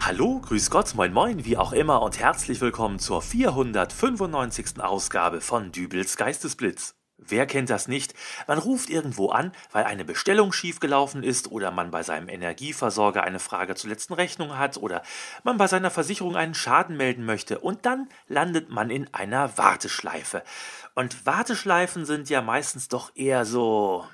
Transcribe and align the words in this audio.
Hallo, 0.00 0.40
grüß 0.40 0.70
Gott, 0.70 0.94
moin 0.94 1.12
moin, 1.12 1.44
wie 1.44 1.56
auch 1.56 1.72
immer 1.72 2.00
und 2.02 2.20
herzlich 2.20 2.60
willkommen 2.60 3.00
zur 3.00 3.22
495. 3.22 4.80
Ausgabe 4.80 5.40
von 5.40 5.72
Dübels 5.72 6.16
Geistesblitz. 6.16 6.94
Wer 7.28 7.46
kennt 7.46 7.70
das 7.70 7.88
nicht? 7.88 8.14
Man 8.46 8.58
ruft 8.58 8.90
irgendwo 8.90 9.30
an, 9.30 9.52
weil 9.72 9.84
eine 9.84 10.04
Bestellung 10.04 10.52
schiefgelaufen 10.52 11.22
ist 11.22 11.50
oder 11.50 11.70
man 11.70 11.90
bei 11.90 12.02
seinem 12.02 12.28
Energieversorger 12.28 13.22
eine 13.24 13.38
Frage 13.38 13.74
zur 13.74 13.90
letzten 13.90 14.14
Rechnung 14.14 14.58
hat 14.58 14.76
oder 14.76 15.02
man 15.44 15.56
bei 15.56 15.66
seiner 15.66 15.90
Versicherung 15.90 16.36
einen 16.36 16.54
Schaden 16.54 16.96
melden 16.96 17.24
möchte 17.24 17.58
und 17.58 17.86
dann 17.86 18.08
landet 18.28 18.70
man 18.70 18.90
in 18.90 19.12
einer 19.14 19.56
Warteschleife. 19.58 20.42
Und 20.94 21.26
Warteschleifen 21.26 22.04
sind 22.04 22.28
ja 22.30 22.42
meistens 22.42 22.88
doch 22.88 23.10
eher 23.14 23.44
so. 23.44 24.06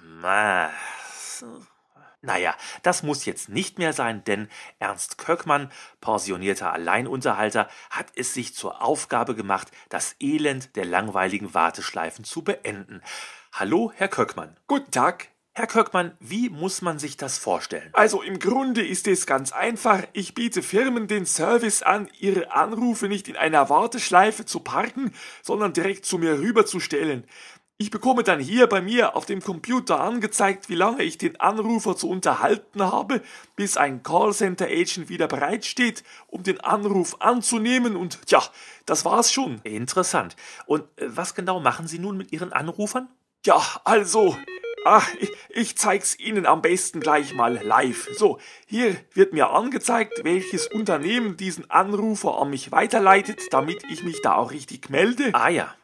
Naja, 2.25 2.55
das 2.85 3.03
muss 3.03 3.25
jetzt 3.25 3.49
nicht 3.49 3.79
mehr 3.79 3.93
sein, 3.93 4.23
denn 4.23 4.49
Ernst 4.79 5.19
Köckmann, 5.19 5.73
pensionierter 6.01 6.73
Alleinunterhalter, 6.73 7.69
hat 7.91 8.07
es 8.15 8.33
sich 8.33 8.55
zur 8.55 8.81
Aufgabe 8.81 9.35
gemacht, 9.35 9.73
das 9.89 10.15
Elend 10.21 10.77
der 10.77 10.85
langweiligen 10.85 11.53
Warteschleifen 11.53 12.25
zu 12.25 12.43
beenden. 12.43 13.03
Hallo, 13.53 13.93
Herr 13.97 14.07
Köckmann. 14.07 14.57
Guten 14.69 14.93
Tag. 14.93 15.31
Herr 15.55 15.67
Köckmann, 15.67 16.17
wie 16.21 16.49
muss 16.49 16.81
man 16.81 17.01
sich 17.01 17.17
das 17.17 17.39
vorstellen? 17.39 17.91
Also 17.93 18.23
im 18.23 18.39
Grunde 18.39 18.87
ist 18.87 19.07
es 19.09 19.27
ganz 19.27 19.51
einfach. 19.53 20.05
Ich 20.13 20.35
biete 20.35 20.63
Firmen 20.63 21.09
den 21.09 21.27
Service 21.27 21.83
an, 21.83 22.09
ihre 22.21 22.53
Anrufe 22.53 23.09
nicht 23.09 23.29
in 23.29 23.37
einer 23.37 23.69
Warteschleife 23.69 24.47
zu 24.47 24.61
parken, 24.61 25.13
sondern 25.43 25.75
direkt 25.75 26.07
zu 26.07 26.17
mir 26.19 26.39
rüberzustellen. 26.39 27.27
Ich 27.83 27.91
bekomme 27.91 28.23
dann 28.23 28.39
hier 28.39 28.69
bei 28.69 28.81
mir 28.81 29.17
auf 29.17 29.27
dem 29.27 29.43
Computer 29.43 30.01
angezeigt, 30.01 30.69
wie 30.69 30.77
lange 30.77 31.03
ich 31.03 31.19
den 31.19 31.41
Anrufer 31.41 31.97
zu 31.97 32.09
unterhalten 32.09 32.81
habe, 32.81 33.23
bis 33.57 33.77
ein 33.77 34.05
Callcenter-Agent 34.05 35.09
wieder 35.09 35.27
bereitsteht, 35.27 36.05
um 36.29 36.45
den 36.45 36.61
Anruf 36.61 37.17
anzunehmen 37.19 37.97
und 37.97 38.21
ja, 38.29 38.41
das 38.87 39.05
war's 39.05 39.33
schon. 39.33 39.59
Interessant. 39.65 40.37
Und 40.67 40.83
äh, 40.95 41.09
was 41.09 41.35
genau 41.35 41.59
machen 41.59 41.89
Sie 41.89 41.99
nun 41.99 42.17
mit 42.17 42.31
Ihren 42.31 42.53
Anrufern? 42.53 43.09
Ja, 43.45 43.61
also, 43.83 44.39
ach, 44.85 45.09
ich, 45.19 45.33
ich 45.49 45.77
zeig's 45.77 46.17
Ihnen 46.21 46.47
am 46.47 46.63
besten 46.63 47.01
gleich 47.01 47.35
mal 47.35 47.61
live. 47.65 48.09
So, 48.15 48.39
hier 48.67 48.95
wird 49.13 49.33
mir 49.33 49.51
angezeigt, 49.51 50.21
welches 50.23 50.69
Unternehmen 50.69 51.37
diesen 51.37 51.69
Anrufer 51.69 52.41
an 52.41 52.51
mich 52.51 52.71
weiterleitet, 52.71 53.41
damit 53.51 53.83
ich 53.91 54.05
mich 54.05 54.23
da 54.23 54.37
auch 54.37 54.53
richtig 54.53 54.89
melde. 54.89 55.31
Ah 55.33 55.49
ja. 55.49 55.75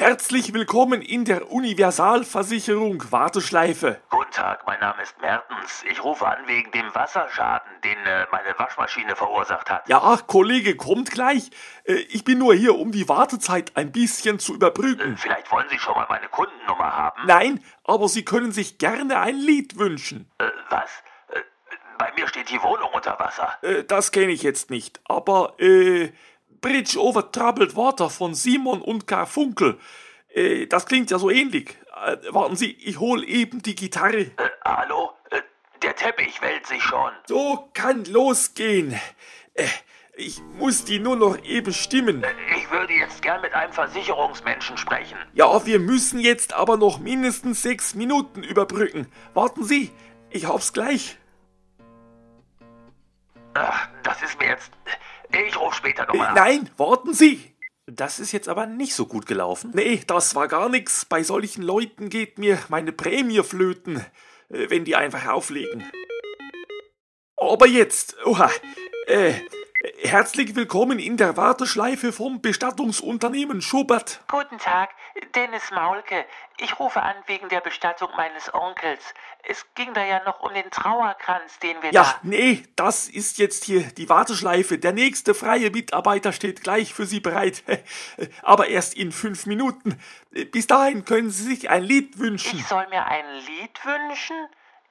Herzlich 0.00 0.54
willkommen 0.54 1.02
in 1.02 1.26
der 1.26 1.52
Universalversicherung 1.52 3.12
Warteschleife. 3.12 4.00
Guten 4.08 4.30
Tag, 4.30 4.66
mein 4.66 4.80
Name 4.80 5.02
ist 5.02 5.20
Mertens. 5.20 5.84
Ich 5.90 6.02
rufe 6.02 6.26
an 6.26 6.38
wegen 6.46 6.70
dem 6.70 6.86
Wasserschaden, 6.94 7.70
den 7.84 7.98
äh, 8.06 8.26
meine 8.32 8.58
Waschmaschine 8.58 9.14
verursacht 9.14 9.68
hat. 9.68 9.86
Ja, 9.90 10.18
Kollege, 10.26 10.74
kommt 10.74 11.10
gleich. 11.10 11.50
Äh, 11.84 11.96
ich 12.08 12.24
bin 12.24 12.38
nur 12.38 12.54
hier, 12.54 12.76
um 12.76 12.92
die 12.92 13.10
Wartezeit 13.10 13.76
ein 13.76 13.92
bisschen 13.92 14.38
zu 14.38 14.54
überbrücken. 14.54 15.12
Äh, 15.12 15.16
vielleicht 15.18 15.52
wollen 15.52 15.68
Sie 15.68 15.78
schon 15.78 15.92
mal 15.92 16.06
meine 16.08 16.28
Kundennummer 16.28 16.96
haben. 16.96 17.20
Nein, 17.26 17.62
aber 17.84 18.08
Sie 18.08 18.24
können 18.24 18.52
sich 18.52 18.78
gerne 18.78 19.20
ein 19.20 19.36
Lied 19.36 19.78
wünschen. 19.78 20.30
Äh, 20.38 20.44
was? 20.70 20.88
Äh, 21.28 21.40
bei 21.98 22.10
mir 22.16 22.26
steht 22.26 22.48
die 22.48 22.62
Wohnung 22.62 22.88
unter 22.94 23.18
Wasser. 23.18 23.58
Äh, 23.60 23.84
das 23.84 24.12
kenne 24.12 24.32
ich 24.32 24.42
jetzt 24.42 24.70
nicht, 24.70 24.98
aber 25.04 25.60
äh, 25.60 26.10
Bridge 26.60 26.98
over 26.98 27.30
Troubled 27.32 27.76
Water 27.76 28.10
von 28.10 28.34
Simon 28.34 28.80
und 28.82 29.06
Garfunkel. 29.06 29.78
Äh, 30.28 30.66
das 30.66 30.86
klingt 30.86 31.10
ja 31.10 31.18
so 31.18 31.30
ähnlich. 31.30 31.76
Äh, 32.06 32.16
warten 32.30 32.56
Sie, 32.56 32.72
ich 32.72 32.98
hol 33.00 33.24
eben 33.24 33.62
die 33.62 33.74
Gitarre. 33.74 34.18
Äh, 34.18 34.32
hallo? 34.64 35.10
Äh, 35.30 35.40
der 35.82 35.96
Teppich 35.96 36.40
wälzt 36.42 36.68
sich 36.68 36.82
schon. 36.82 37.10
So 37.26 37.70
kann 37.74 38.04
losgehen. 38.04 38.98
Äh, 39.54 39.66
ich 40.16 40.40
muss 40.58 40.84
die 40.84 40.98
nur 40.98 41.16
noch 41.16 41.42
eben 41.44 41.72
stimmen. 41.72 42.22
Äh, 42.22 42.28
Ich 42.58 42.70
würde 42.70 42.92
jetzt 42.92 43.22
gern 43.22 43.40
mit 43.40 43.54
einem 43.54 43.72
Versicherungsmenschen 43.72 44.76
sprechen. 44.76 45.16
Ja, 45.32 45.64
wir 45.64 45.78
müssen 45.78 46.20
jetzt 46.20 46.52
aber 46.52 46.76
noch 46.76 46.98
mindestens 46.98 47.62
sechs 47.62 47.94
Minuten 47.94 48.42
überbrücken. 48.42 49.06
Warten 49.34 49.64
Sie, 49.64 49.90
ich 50.30 50.46
hab's 50.46 50.72
gleich. 50.72 51.16
Ach, 53.54 53.88
das 54.02 54.22
ist 54.22 54.38
mir 54.38 54.48
jetzt. 54.48 54.70
Ich 55.32 55.58
rufe 55.58 55.76
später 55.76 56.02
Äh, 56.04 56.06
nochmal 56.08 56.28
an. 56.28 56.34
nein, 56.34 56.70
warten 56.76 57.14
Sie. 57.14 57.54
Das 57.86 58.20
ist 58.20 58.32
jetzt 58.32 58.48
aber 58.48 58.66
nicht 58.66 58.94
so 58.94 59.06
gut 59.06 59.26
gelaufen. 59.26 59.72
Nee, 59.74 60.02
das 60.06 60.34
war 60.34 60.46
gar 60.48 60.68
nix. 60.68 61.04
Bei 61.04 61.22
solchen 61.22 61.62
Leuten 61.62 62.08
geht 62.08 62.38
mir 62.38 62.58
meine 62.68 62.92
Prämie 62.92 63.42
flöten, 63.42 63.96
äh, 64.48 64.70
wenn 64.70 64.84
die 64.84 64.96
einfach 64.96 65.26
auflegen. 65.26 65.90
Aber 67.36 67.66
jetzt, 67.66 68.16
oha, 68.26 68.50
äh, 69.06 69.32
herzlich 70.02 70.54
willkommen 70.54 70.98
in 70.98 71.16
der 71.16 71.36
Warteschleife 71.36 72.12
vom 72.12 72.40
Bestattungsunternehmen 72.42 73.62
Schubert. 73.62 74.20
Guten 74.30 74.58
Tag, 74.58 74.90
Dennis 75.34 75.70
Maulke. 75.70 76.24
Ich 76.58 76.78
rufe 76.78 77.02
an 77.02 77.16
wegen 77.26 77.48
der 77.48 77.60
Bestattung 77.60 78.10
meines 78.16 78.52
Onkels. 78.52 79.14
Es 79.42 79.66
ging 79.74 79.94
da 79.94 80.04
ja 80.04 80.22
noch 80.24 80.40
um 80.40 80.52
den 80.52 80.70
Trauerkranz, 80.70 81.58
den 81.60 81.82
wir 81.82 81.92
Ja, 81.92 82.02
da... 82.02 82.18
nee, 82.22 82.62
das 82.76 83.08
ist 83.08 83.38
jetzt 83.38 83.64
hier 83.64 83.82
die 83.82 84.08
Warteschleife. 84.08 84.78
Der 84.78 84.92
nächste 84.92 85.34
freie 85.34 85.70
Mitarbeiter 85.70 86.32
steht 86.32 86.62
gleich 86.62 86.92
für 86.94 87.06
Sie 87.06 87.20
bereit. 87.20 87.62
Aber 88.42 88.68
erst 88.68 88.94
in 88.94 89.12
fünf 89.12 89.46
Minuten. 89.46 90.00
Bis 90.52 90.66
dahin 90.66 91.04
können 91.04 91.30
Sie 91.30 91.44
sich 91.44 91.70
ein 91.70 91.82
Lied 91.82 92.18
wünschen. 92.18 92.58
Ich 92.58 92.66
soll 92.66 92.86
mir 92.88 93.06
ein 93.06 93.26
Lied 93.46 93.84
wünschen? 93.84 94.36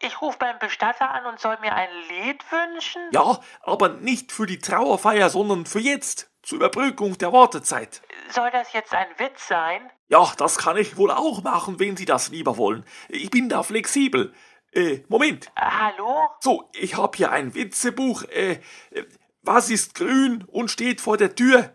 Ich 0.02 0.22
rufe 0.22 0.38
beim 0.38 0.58
Bestatter 0.60 1.12
an 1.14 1.26
und 1.26 1.40
soll 1.40 1.58
mir 1.60 1.74
ein 1.74 1.90
Lied 2.08 2.44
wünschen? 2.52 3.02
Ja, 3.12 3.40
aber 3.62 3.90
nicht 3.90 4.32
für 4.32 4.46
die 4.46 4.60
Trauerfeier, 4.60 5.30
sondern 5.30 5.66
für 5.66 5.80
jetzt, 5.80 6.30
zur 6.42 6.58
Überbrückung 6.58 7.18
der 7.18 7.34
Wartezeit. 7.34 8.02
Soll 8.30 8.52
das 8.52 8.74
jetzt 8.74 8.94
ein 8.94 9.08
Witz 9.18 9.48
sein? 9.48 9.90
Ja, 10.08 10.32
das 10.38 10.58
kann 10.58 10.78
ich 10.78 10.98
wohl 10.98 11.12
auch 11.12 11.42
machen, 11.44 11.80
wenn 11.80 11.98
Sie 11.98 12.06
das 12.06 12.30
lieber 12.30 12.58
wollen. 12.58 12.86
Ich 13.08 13.30
bin 13.30 13.50
da 13.50 13.64
flexibel. 13.64 14.34
Äh, 14.72 15.00
Moment. 15.08 15.48
Äh, 15.56 15.62
hallo? 15.62 16.28
So, 16.40 16.70
ich 16.74 16.96
hab 16.98 17.16
hier 17.16 17.32
ein 17.32 17.56
Witzebuch. 17.56 18.24
Äh, 18.26 18.60
äh, 18.92 19.06
was 19.42 19.70
ist 19.70 19.96
grün 19.96 20.44
und 20.48 20.70
steht 20.70 21.02
vor 21.02 21.18
der 21.18 21.34
Tür? 21.36 21.74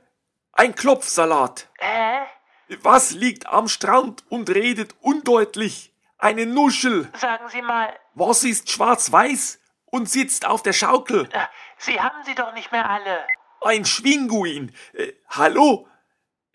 Ein 0.53 0.75
Klopfsalat. 0.77 1.69
Hä? 1.79 2.21
Was 2.83 3.11
liegt 3.11 3.47
am 3.49 3.67
Strand 3.69 4.25
und 4.31 4.49
redet 4.51 4.95
undeutlich? 5.01 5.93
Eine 6.19 6.47
Nuschel. 6.47 7.11
Sagen 7.19 7.49
Sie 7.49 7.63
mal, 7.63 7.93
Was 8.15 8.45
ist 8.45 8.71
schwarz-weiß 8.71 9.61
und 9.87 10.09
sitzt 10.09 10.47
auf 10.47 10.63
der 10.63 10.73
Schaukel? 10.73 11.29
äh, 11.33 11.41
Sie 11.79 12.01
haben 12.01 12.23
sie 12.25 12.35
doch 12.37 12.53
nicht 12.55 12.71
mehr 12.71 12.89
alle. 12.89 13.27
Ein 13.61 13.85
Schwinguin. 13.85 14.73
Äh, 14.93 15.13
hallo? 15.31 15.89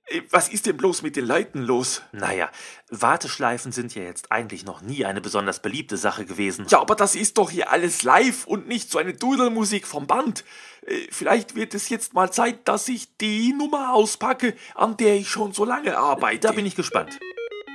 Äh, 0.10 0.22
was 0.30 0.50
ist 0.50 0.66
denn 0.66 0.78
bloß 0.78 1.02
mit 1.02 1.16
den 1.16 1.26
Leuten 1.26 1.62
los? 1.62 2.02
Naja, 2.12 2.50
Warteschleifen 2.90 3.72
sind 3.72 3.96
ja 3.96 4.04
jetzt 4.04 4.32
eigentlich 4.32 4.66
noch 4.66 4.82
nie 4.82 5.06
eine 5.06 5.22
besonders 5.22 5.62
beliebte 5.62 5.98
Sache 5.98 6.26
gewesen. 6.26 6.66
Ja, 6.70 6.82
aber 6.82 6.96
das 6.96 7.16
ist 7.16 7.38
doch 7.38 7.50
hier 7.50 7.72
alles 7.72 8.04
live 8.04 8.46
und 8.46 8.68
nicht 8.68 8.92
so 8.92 9.00
eine 9.00 9.14
Dudelmusik 9.14 9.88
vom 9.88 10.08
Band. 10.08 10.44
Äh, 10.86 11.08
vielleicht 11.12 11.56
wird 11.56 11.74
es 11.74 11.90
jetzt 11.90 12.14
mal 12.14 12.32
Zeit, 12.32 12.68
dass 12.68 12.88
ich 12.88 13.18
die 13.18 13.54
Nummer 13.54 13.94
auspacke, 13.94 14.56
an 14.76 14.98
der 14.98 15.16
ich 15.16 15.30
schon 15.30 15.54
so 15.54 15.66
lange 15.66 15.98
arbeite. 15.98 16.48
Da 16.48 16.52
bin 16.52 16.66
ich 16.66 16.76
gespannt. 16.76 17.20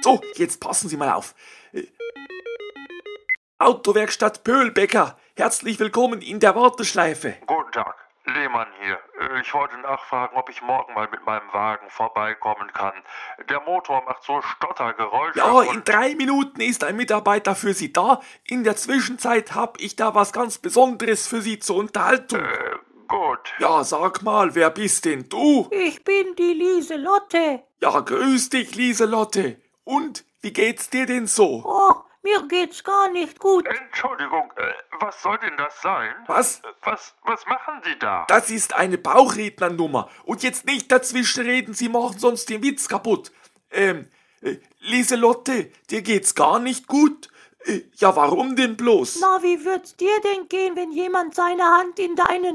So, 0.03 0.21
jetzt 0.35 0.61
passen 0.61 0.89
Sie 0.89 0.97
mal 0.97 1.13
auf. 1.13 1.35
Äh, 1.73 1.85
Autowerkstatt 3.59 4.45
Pöhlbecker, 4.45 5.17
herzlich 5.37 5.79
willkommen 5.79 6.21
in 6.21 6.41
der 6.41 6.55
Warteschleife. 6.55 7.37
Guten 7.47 7.73
Tag, 7.73 7.95
Lehmann 8.27 8.67
hier. 8.83 8.99
Äh, 9.31 9.41
Ich 9.41 9.53
wollte 9.55 9.77
nachfragen, 9.79 10.37
ob 10.37 10.49
ich 10.51 10.63
morgen 10.63 10.95
mal 10.95 11.09
mit 11.11 11.25
meinem 11.27 11.53
Wagen 11.53 11.89
vorbeikommen 11.91 12.73
kann. 12.73 12.95
Der 13.49 13.61
Motor 13.61 14.03
macht 14.05 14.23
so 14.25 14.41
Stottergeräusche. 14.43 15.39
Ja, 15.39 15.63
in 15.63 15.85
drei 15.85 16.15
Minuten 16.15 16.61
ist 16.61 16.85
ein 16.85 16.97
Mitarbeiter 16.97 17.55
für 17.55 17.75
Sie 17.75 17.93
da. 17.93 18.21
In 18.45 18.65
der 18.65 18.77
Zwischenzeit 18.77 19.55
hab 19.55 19.81
ich 19.81 19.97
da 19.97 20.15
was 20.15 20.33
ganz 20.33 20.59
Besonderes 20.59 21.27
für 21.27 21.41
Sie 21.43 21.59
zur 21.59 21.77
Unterhaltung. 21.77 22.41
Äh, 22.41 22.77
gut. 23.09 23.53
Ja, 23.59 23.85
sag 23.85 24.23
mal, 24.23 24.55
wer 24.55 24.71
bist 24.71 25.05
denn 25.05 25.29
du? 25.29 25.69
Ich 25.71 26.03
bin 26.05 26.35
die 26.37 26.55
Lieselotte. 26.55 27.63
Ja, 27.81 28.01
grüß 28.01 28.51
dich, 28.51 28.75
Lieselotte. 28.75 29.61
Und, 29.85 30.25
wie 30.41 30.53
geht's 30.53 30.89
dir 30.91 31.05
denn 31.07 31.27
so? 31.27 31.63
Oh, 31.67 31.95
mir 32.25 32.43
geht's 32.49 32.83
gar 32.83 33.11
nicht 33.11 33.39
gut. 33.39 33.67
Entschuldigung, 33.67 34.51
äh, 34.57 34.73
was 35.01 35.23
soll 35.23 35.39
denn 35.39 35.57
das 35.57 35.81
sein? 35.81 36.13
Was? 36.27 36.59
Äh, 36.59 36.63
Was, 36.83 37.15
was 37.23 37.47
machen 37.47 37.81
Sie 37.85 37.97
da? 37.99 38.25
Das 38.29 38.51
ist 38.51 38.75
eine 38.75 38.99
Bauchrednernummer. 38.99 40.11
Und 40.25 40.43
jetzt 40.43 40.67
nicht 40.67 40.91
dazwischenreden, 40.91 41.75
Sie 41.75 41.89
machen 41.89 42.19
sonst 42.19 42.49
den 42.51 42.63
Witz 42.63 42.89
kaputt. 42.89 43.31
Ähm, 43.71 44.09
äh, 44.43 44.57
Lieselotte, 44.81 45.71
dir 45.91 46.03
geht's 46.03 46.35
gar 46.35 46.59
nicht 46.59 46.89
gut? 46.89 47.29
Ja, 47.95 48.15
warum 48.15 48.57
denn 48.57 48.77
bloß? 48.77 49.21
Na, 49.23 49.43
wie 49.43 49.65
wird's 49.65 49.97
dir 49.97 50.21
denn 50.23 50.49
gehen, 50.49 50.77
wenn 50.77 50.93
jemand 50.93 51.35
seine 51.35 51.63
Hand 51.65 51.99
in 51.99 52.15
deinen 52.15 52.55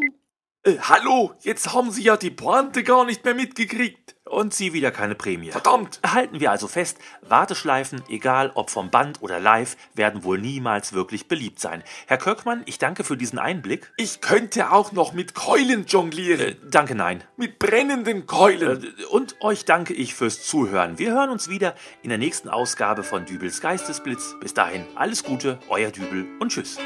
Äh, 0.62 0.78
hallo, 0.82 1.34
jetzt 1.40 1.74
haben 1.74 1.90
Sie 1.90 2.04
ja 2.04 2.16
die 2.16 2.30
Pointe 2.30 2.84
gar 2.84 3.06
nicht 3.06 3.26
mehr 3.26 3.34
mitgekriegt. 3.34 4.16
Und 4.30 4.54
Sie 4.54 4.74
wieder 4.74 4.92
keine 4.92 5.16
Prämie. 5.16 5.50
Verdammt! 5.50 6.00
Halten 6.06 6.40
wir 6.40 6.52
also 6.52 6.68
fest, 6.68 7.00
Warteschleifen, 7.28 8.04
egal 8.10 8.52
ob 8.54 8.70
vom 8.70 8.92
Band 8.92 9.24
oder 9.24 9.40
live, 9.40 9.76
werden 9.96 10.24
wohl 10.24 10.38
niemals 10.38 10.94
wirklich 10.94 11.28
beliebt 11.28 11.60
sein. 11.60 11.84
Herr 12.06 12.20
Köckmann, 12.20 12.62
ich 12.68 12.78
danke 12.78 13.04
für 13.04 13.18
diesen 13.18 13.40
Einblick. 13.40 13.92
Ich 13.98 14.22
könnte 14.22 14.72
auch 14.72 14.92
noch 14.92 15.14
mit 15.14 15.34
Keulen 15.34 15.88
jonglieren. 15.88 16.50
Äh, 16.50 16.56
danke, 16.70 16.94
nein. 16.94 17.24
mit 17.38 17.58
brennenden 17.58 18.28
Keulen. 18.28 18.84
Äh, 18.84 19.06
Und 19.06 19.36
euch 19.42 19.66
danke 19.66 19.96
ich 19.96 20.14
fürs 20.14 20.44
Zuhören. 20.44 21.00
Wir 21.00 21.12
hören 21.12 21.32
uns 21.32 21.50
wieder 21.50 21.74
in 22.04 22.10
der 22.10 22.20
nächsten 22.20 22.50
Ausgabe 22.50 23.02
von 23.04 23.26
Dübels 23.26 23.62
Geistesblitz. 23.62 24.36
Bis 24.40 24.54
dahin 24.54 24.86
alles 24.96 25.24
Gute, 25.24 25.58
euer 25.70 25.90
Dübel 25.90 26.28
und 26.40 26.52
tschüss. 26.52 26.78